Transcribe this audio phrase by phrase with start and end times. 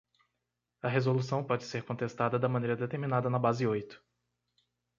[0.81, 4.03] A resolução pode ser contestada da maneira determinada na base oito.